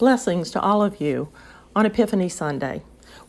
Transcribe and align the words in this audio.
Blessings 0.00 0.50
to 0.52 0.60
all 0.62 0.82
of 0.82 0.98
you 0.98 1.28
on 1.76 1.84
Epiphany 1.84 2.30
Sunday. 2.30 2.80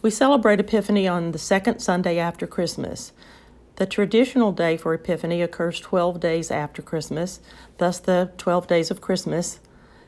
We 0.01 0.09
celebrate 0.09 0.61
Epiphany 0.61 1.05
on 1.05 1.33
the 1.33 1.37
second 1.37 1.81
Sunday 1.81 2.17
after 2.17 2.47
Christmas. 2.47 3.11
The 3.75 3.85
traditional 3.85 4.53
day 4.53 4.77
for 4.77 4.93
Epiphany 4.93 5.41
occurs 5.41 5.81
12 5.81 6.21
days 6.21 6.49
after 6.49 6.81
Christmas, 6.81 7.41
thus, 7.77 7.99
the 7.99 8.31
12 8.37 8.67
days 8.67 8.89
of 8.89 9.01
Christmas. 9.01 9.59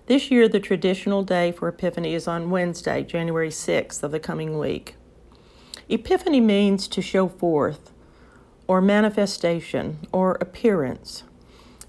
This 0.05 0.31
year, 0.31 0.47
the 0.47 0.61
traditional 0.61 1.21
day 1.21 1.51
for 1.51 1.67
Epiphany 1.67 2.13
is 2.13 2.29
on 2.29 2.49
Wednesday, 2.49 3.03
January 3.03 3.49
6th 3.49 4.01
of 4.01 4.11
the 4.11 4.19
coming 4.21 4.57
week. 4.57 4.95
Epiphany 5.89 6.39
means 6.39 6.87
to 6.87 7.01
show 7.01 7.27
forth, 7.27 7.91
or 8.69 8.79
manifestation, 8.79 9.97
or 10.13 10.37
appearance. 10.39 11.23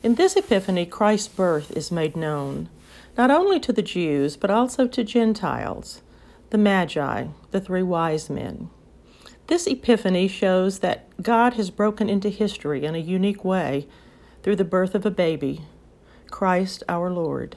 In 0.03 0.17
this 0.17 0.35
Epiphany, 0.35 0.85
Christ's 0.85 1.29
birth 1.29 1.71
is 1.71 1.93
made 1.93 2.17
known, 2.17 2.69
not 3.17 3.31
only 3.31 3.61
to 3.61 3.73
the 3.73 3.83
Jews, 3.83 4.37
but 4.37 4.51
also 4.51 4.87
to 4.87 5.05
Gentiles 5.05 6.03
the 6.51 6.59
Magi, 6.59 7.27
the 7.51 7.61
three 7.61 7.83
wise 7.83 8.31
men. 8.31 8.71
This 9.49 9.67
epiphany 9.67 10.29
shows 10.29 10.79
that 10.79 11.09
God 11.21 11.55
has 11.55 11.71
broken 11.71 12.09
into 12.09 12.29
history 12.29 12.85
in 12.85 12.95
a 12.95 12.99
unique 12.99 13.45
way 13.45 13.89
through 14.43 14.57
the 14.57 14.65
birth 14.65 14.95
of 14.95 15.05
a 15.05 15.11
baby, 15.11 15.63
Christ 16.31 16.85
our 16.89 17.11
Lord. 17.11 17.57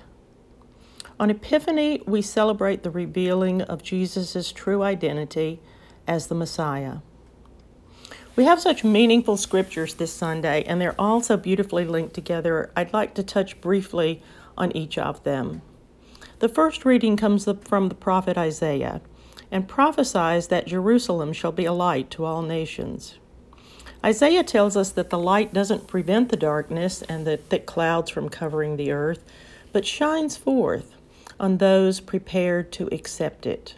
On 1.20 1.30
Epiphany, 1.30 2.02
we 2.06 2.22
celebrate 2.22 2.84
the 2.84 2.92
revealing 2.92 3.62
of 3.62 3.84
Jesus' 3.84 4.52
true 4.52 4.84
identity 4.84 5.62
as 6.08 6.28
the 6.28 6.36
Messiah. 6.36 6.98
We 8.38 8.46
have 8.46 8.62
such 8.62 8.84
meaningful 8.84 9.36
scriptures 9.36 9.96
this 9.96 10.14
Sunday, 10.14 10.64
and 10.68 10.80
they're 10.80 11.02
all 11.02 11.22
so 11.22 11.38
beautifully 11.38 11.86
linked 11.86 12.14
together. 12.14 12.72
I'd 12.76 12.94
like 12.94 13.16
to 13.16 13.24
touch 13.24 13.60
briefly 13.62 14.22
on 14.56 14.72
each 14.78 15.00
of 15.00 15.24
them. 15.24 15.64
The 16.38 16.48
first 16.48 16.86
reading 16.86 17.18
comes 17.18 17.50
from 17.66 17.90
the 17.90 17.96
prophet 17.96 18.38
Isaiah 18.38 19.02
and 19.50 19.68
prophesies 19.68 20.50
that 20.50 20.68
Jerusalem 20.68 21.34
shall 21.34 21.52
be 21.52 21.66
a 21.66 21.74
light 21.74 22.12
to 22.12 22.26
all 22.26 22.44
nations. 22.44 23.16
Isaiah 24.06 24.44
tells 24.44 24.78
us 24.78 24.92
that 24.92 25.10
the 25.10 25.18
light 25.18 25.52
doesn't 25.52 25.88
prevent 25.88 26.30
the 26.30 26.38
darkness 26.38 27.02
and 27.02 27.26
the 27.26 27.38
thick 27.38 27.66
clouds 27.66 28.12
from 28.12 28.30
covering 28.30 28.78
the 28.78 28.92
earth, 28.92 29.26
but 29.72 29.84
shines 29.84 30.38
forth 30.38 30.94
on 31.40 31.58
those 31.58 32.00
prepared 32.00 32.72
to 32.74 32.88
accept 32.92 33.48
it. 33.48 33.78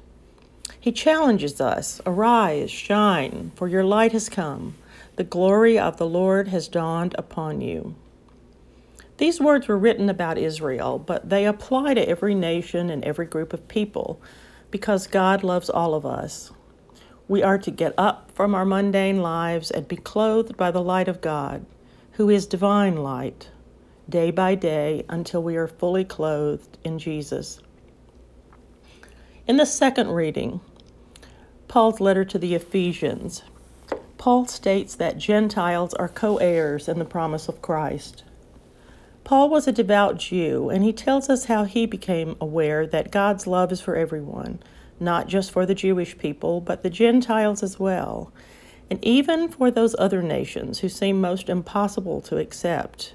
He 0.81 0.93
challenges 0.93 1.59
us 1.59 1.99
Arise, 2.05 2.71
shine, 2.71 3.51
for 3.55 3.67
your 3.67 3.83
light 3.83 4.13
has 4.13 4.29
come. 4.29 4.75
The 5.17 5.25
glory 5.25 5.77
of 5.77 5.97
the 5.97 6.07
Lord 6.07 6.47
has 6.47 6.69
dawned 6.69 7.13
upon 7.17 7.59
you. 7.59 7.95
These 9.17 9.41
words 9.41 9.67
were 9.67 9.77
written 9.77 10.09
about 10.09 10.37
Israel, 10.37 10.97
but 10.97 11.29
they 11.29 11.45
apply 11.45 11.95
to 11.95 12.07
every 12.07 12.33
nation 12.33 12.89
and 12.89 13.03
every 13.03 13.25
group 13.25 13.51
of 13.51 13.67
people 13.67 14.21
because 14.71 15.07
God 15.07 15.43
loves 15.43 15.69
all 15.69 15.93
of 15.93 16.05
us. 16.05 16.51
We 17.27 17.43
are 17.43 17.57
to 17.57 17.71
get 17.71 17.93
up 17.97 18.31
from 18.33 18.55
our 18.55 18.63
mundane 18.63 19.21
lives 19.21 19.71
and 19.71 19.85
be 19.85 19.97
clothed 19.97 20.55
by 20.55 20.71
the 20.71 20.81
light 20.81 21.09
of 21.09 21.19
God, 21.19 21.65
who 22.13 22.29
is 22.29 22.47
divine 22.47 22.95
light, 22.95 23.49
day 24.07 24.31
by 24.31 24.55
day 24.55 25.03
until 25.09 25.43
we 25.43 25.57
are 25.57 25.67
fully 25.67 26.05
clothed 26.05 26.77
in 26.85 26.97
Jesus. 26.97 27.61
In 29.45 29.57
the 29.57 29.65
second 29.65 30.11
reading, 30.11 30.61
Paul's 31.69 31.99
letter 31.99 32.25
to 32.25 32.39
the 32.39 32.55
Ephesians, 32.55 33.43
Paul 34.17 34.47
states 34.47 34.95
that 34.95 35.19
Gentiles 35.19 35.93
are 35.93 36.09
co 36.09 36.37
heirs 36.37 36.87
in 36.89 36.97
the 36.97 37.05
promise 37.05 37.47
of 37.47 37.61
Christ. 37.61 38.23
Paul 39.23 39.51
was 39.51 39.67
a 39.67 39.71
devout 39.71 40.17
Jew, 40.17 40.69
and 40.69 40.83
he 40.83 40.91
tells 40.91 41.29
us 41.29 41.45
how 41.45 41.65
he 41.65 41.85
became 41.85 42.35
aware 42.41 42.87
that 42.87 43.11
God's 43.11 43.45
love 43.45 43.71
is 43.71 43.81
for 43.81 43.95
everyone, 43.95 44.57
not 44.99 45.27
just 45.27 45.51
for 45.51 45.67
the 45.67 45.75
Jewish 45.75 46.17
people, 46.17 46.59
but 46.59 46.81
the 46.81 46.89
Gentiles 46.89 47.61
as 47.61 47.79
well, 47.79 48.33
and 48.89 48.97
even 49.05 49.47
for 49.47 49.69
those 49.69 49.95
other 49.99 50.23
nations 50.23 50.79
who 50.79 50.89
seem 50.89 51.21
most 51.21 51.49
impossible 51.49 52.19
to 52.21 52.37
accept. 52.37 53.13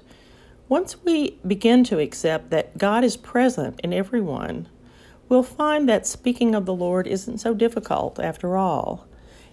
Once 0.69 1.03
we 1.03 1.37
begin 1.45 1.83
to 1.83 1.99
accept 1.99 2.51
that 2.51 2.77
God 2.77 3.03
is 3.03 3.17
present 3.17 3.81
in 3.81 3.91
everyone, 3.91 4.69
we'll 5.29 5.43
find 5.43 5.87
that 5.89 6.07
speaking 6.07 6.55
of 6.55 6.65
the 6.65 6.73
Lord 6.73 7.07
isn't 7.07 7.39
so 7.39 7.53
difficult 7.53 8.19
after 8.19 8.57
all. 8.57 9.07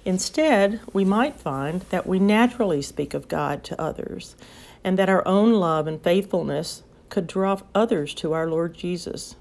Instead, 0.05 0.81
we 0.93 1.05
might 1.05 1.39
find 1.39 1.83
that 1.91 2.07
we 2.07 2.19
naturally 2.19 2.83
speak 2.83 3.15
of 3.15 3.29
God 3.29 3.63
to 3.65 3.81
others 3.81 4.35
and 4.83 4.99
that 4.99 5.09
our 5.09 5.27
own 5.27 5.55
love 5.55 5.87
and 5.87 6.03
faithfulness 6.03 6.83
could 7.09 7.27
draw 7.27 7.59
others 7.75 8.15
to 8.15 8.33
our 8.33 8.49
Lord 8.49 8.75
Jesus. 8.75 9.37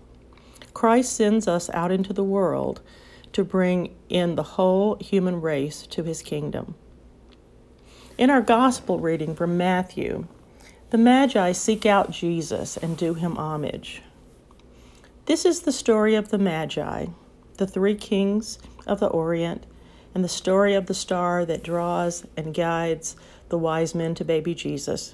Christ 0.74 1.16
sends 1.16 1.48
us 1.48 1.70
out 1.74 1.92
into 1.92 2.14
the 2.14 2.24
world 2.24 2.82
to 3.34 3.44
bring 3.44 3.96
in 4.10 4.36
the 4.36 4.44
whole 4.44 4.98
human 4.98 5.42
race 5.42 5.88
to 5.88 6.04
his 6.04 6.22
kingdom. 6.22 6.76
In 8.18 8.30
our 8.30 8.42
gospel 8.42 9.00
reading 9.00 9.36
from 9.36 9.58
Matthew, 9.58 10.28
the 10.92 10.98
Magi 10.98 11.54
seek 11.54 11.86
out 11.86 12.12
Jesus 12.12 12.78
and 12.78 12.98
do 12.98 13.14
him 13.14 13.38
homage. 13.38 14.02
This 15.26 15.46
is 15.46 15.62
the 15.62 15.72
story 15.72 16.16
of 16.16 16.30
the 16.30 16.40
Magi, 16.40 17.06
the 17.58 17.68
three 17.68 17.94
kings 17.94 18.58
of 18.88 19.00
the 19.00 19.08
Orient, 19.08 19.68
and 20.16 20.24
the 20.24 20.30
story 20.30 20.74
of 20.74 20.88
the 20.88 20.96
star 20.96 21.46
that 21.46 21.64
draws 21.64 22.26
and 22.36 22.56
guides 22.56 23.16
the 23.50 23.58
wise 23.58 23.94
men 23.94 24.16
to 24.16 24.26
baby 24.26 24.56
Jesus. 24.56 25.14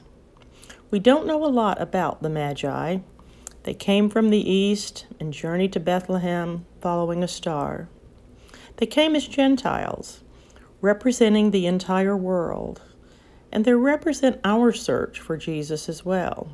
We 0.89 0.99
don't 0.99 1.27
know 1.27 1.43
a 1.43 1.47
lot 1.51 1.81
about 1.81 2.23
the 2.23 2.29
Magi. 2.29 2.99
They 3.63 3.73
came 3.73 4.09
from 4.09 4.29
the 4.29 4.49
east 4.49 5.07
and 5.19 5.33
journeyed 5.33 5.73
to 5.73 5.79
Bethlehem 5.81 6.65
following 6.79 7.21
a 7.21 7.27
star. 7.27 7.89
They 8.77 8.85
came 8.85 9.13
as 9.13 9.27
Gentiles, 9.27 10.23
representing 10.79 11.51
the 11.51 11.65
entire 11.65 12.15
world, 12.15 12.81
and 13.51 13.65
they 13.65 13.73
represent 13.73 14.39
our 14.45 14.71
search 14.71 15.19
for 15.19 15.35
Jesus 15.35 15.89
as 15.89 16.05
well. 16.05 16.47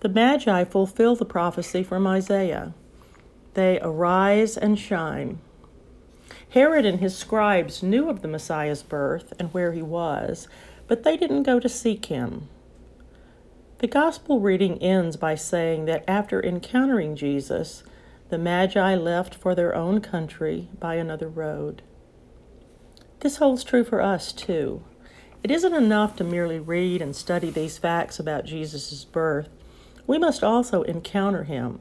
The 0.00 0.08
Magi 0.08 0.64
fulfill 0.64 1.16
the 1.16 1.24
prophecy 1.24 1.82
from 1.82 2.06
Isaiah. 2.06 2.72
They 3.54 3.80
arise 3.80 4.56
and 4.56 4.78
shine. 4.78 5.40
Herod 6.50 6.86
and 6.86 7.00
his 7.00 7.16
scribes 7.16 7.82
knew 7.82 8.08
of 8.08 8.22
the 8.22 8.28
Messiah's 8.28 8.82
birth 8.82 9.32
and 9.38 9.52
where 9.52 9.72
he 9.72 9.82
was, 9.82 10.46
but 10.86 11.02
they 11.02 11.16
didn't 11.16 11.42
go 11.42 11.58
to 11.58 11.68
seek 11.68 12.06
him. 12.06 12.48
The 13.78 13.86
gospel 13.86 14.40
reading 14.40 14.82
ends 14.82 15.16
by 15.16 15.34
saying 15.34 15.84
that 15.86 16.04
after 16.08 16.42
encountering 16.42 17.16
Jesus, 17.16 17.82
the 18.28 18.38
Magi 18.38 18.94
left 18.94 19.34
for 19.34 19.54
their 19.54 19.74
own 19.74 20.00
country 20.00 20.68
by 20.78 20.94
another 20.94 21.28
road. 21.28 21.82
This 23.20 23.36
holds 23.36 23.64
true 23.64 23.84
for 23.84 24.00
us 24.00 24.32
too. 24.32 24.82
It 25.42 25.50
isn't 25.50 25.74
enough 25.74 26.16
to 26.16 26.24
merely 26.24 26.58
read 26.58 27.00
and 27.02 27.14
study 27.14 27.50
these 27.50 27.78
facts 27.78 28.18
about 28.18 28.44
Jesus' 28.44 29.04
birth. 29.04 29.48
We 30.08 30.18
must 30.18 30.42
also 30.42 30.82
encounter 30.82 31.44
him. 31.44 31.80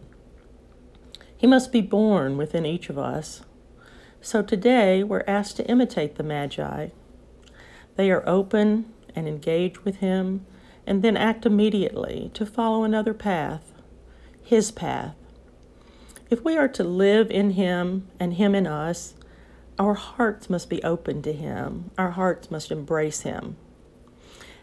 He 1.35 1.47
must 1.47 1.71
be 1.71 1.81
born 1.81 2.37
within 2.37 2.65
each 2.65 2.89
of 2.89 2.97
us. 2.99 3.41
So 4.21 4.43
today 4.43 5.01
we're 5.01 5.23
asked 5.25 5.55
to 5.57 5.67
imitate 5.67 6.15
the 6.15 6.23
Magi. 6.23 6.89
They 7.95 8.11
are 8.11 8.27
open 8.27 8.93
and 9.15 9.27
engage 9.27 9.83
with 9.83 9.97
him 9.97 10.45
and 10.85 11.03
then 11.03 11.17
act 11.17 11.45
immediately 11.45 12.31
to 12.33 12.45
follow 12.45 12.83
another 12.83 13.13
path, 13.13 13.73
His 14.41 14.71
path. 14.71 15.15
If 16.29 16.43
we 16.43 16.57
are 16.57 16.69
to 16.69 16.83
live 16.83 17.29
in 17.29 17.51
Him 17.51 18.07
and 18.19 18.33
Him 18.33 18.55
in 18.55 18.65
us, 18.65 19.13
our 19.79 19.93
hearts 19.93 20.49
must 20.49 20.69
be 20.69 20.83
open 20.83 21.21
to 21.23 21.33
Him, 21.33 21.91
our 21.97 22.11
hearts 22.11 22.49
must 22.49 22.71
embrace 22.71 23.21
Him. 23.21 23.57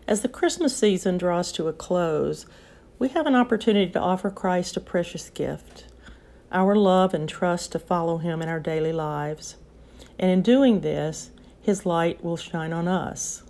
As 0.08 0.22
the 0.22 0.28
Christmas 0.28 0.76
season 0.76 1.18
draws 1.18 1.52
to 1.52 1.68
a 1.68 1.72
close, 1.72 2.46
we 2.98 3.08
have 3.08 3.26
an 3.26 3.34
opportunity 3.34 3.90
to 3.92 4.00
offer 4.00 4.30
Christ 4.30 4.76
a 4.76 4.80
precious 4.80 5.30
gift 5.30 5.84
our 6.52 6.76
love 6.76 7.12
and 7.12 7.28
trust 7.28 7.72
to 7.72 7.78
follow 7.80 8.18
Him 8.18 8.40
in 8.40 8.48
our 8.48 8.60
daily 8.60 8.92
lives. 8.92 9.56
And 10.20 10.30
in 10.30 10.40
doing 10.40 10.80
this, 10.80 11.30
His 11.60 11.84
light 11.84 12.22
will 12.22 12.36
shine 12.36 12.72
on 12.72 12.86
us. 12.86 13.42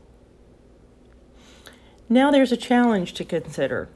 Now 2.08 2.30
there's 2.30 2.52
a 2.52 2.56
challenge 2.56 3.12
to 3.14 3.24
consider. 3.24 3.88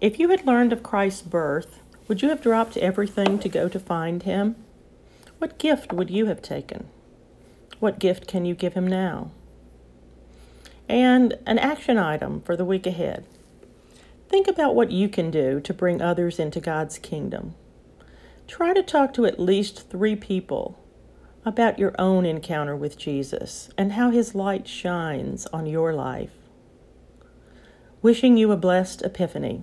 If 0.00 0.18
you 0.18 0.28
had 0.30 0.46
learned 0.46 0.72
of 0.72 0.82
Christ's 0.82 1.22
birth, 1.22 1.80
would 2.08 2.22
you 2.22 2.28
have 2.28 2.42
dropped 2.42 2.76
everything 2.76 3.38
to 3.38 3.48
go 3.48 3.68
to 3.68 3.80
find 3.80 4.22
him? 4.22 4.56
What 5.38 5.58
gift 5.58 5.92
would 5.92 6.10
you 6.10 6.26
have 6.26 6.42
taken? 6.42 6.88
What 7.80 7.98
gift 7.98 8.28
can 8.28 8.44
you 8.44 8.54
give 8.54 8.74
him 8.74 8.86
now? 8.86 9.30
And 10.88 11.38
an 11.46 11.58
action 11.58 11.98
item 11.98 12.40
for 12.42 12.56
the 12.56 12.64
week 12.64 12.86
ahead. 12.86 13.24
Think 14.28 14.48
about 14.48 14.74
what 14.74 14.90
you 14.90 15.08
can 15.08 15.30
do 15.30 15.60
to 15.60 15.74
bring 15.74 16.02
others 16.02 16.38
into 16.38 16.60
God's 16.60 16.98
kingdom. 16.98 17.54
Try 18.48 18.74
to 18.74 18.82
talk 18.82 19.12
to 19.14 19.26
at 19.26 19.40
least 19.40 19.88
three 19.88 20.16
people 20.16 20.78
about 21.44 21.78
your 21.78 21.94
own 21.98 22.26
encounter 22.26 22.74
with 22.74 22.98
Jesus 22.98 23.70
and 23.78 23.92
how 23.92 24.10
his 24.10 24.34
light 24.34 24.66
shines 24.66 25.46
on 25.46 25.66
your 25.66 25.92
life. 25.92 26.32
Wishing 28.02 28.36
you 28.36 28.50
a 28.50 28.56
blessed 28.56 29.02
Epiphany. 29.02 29.62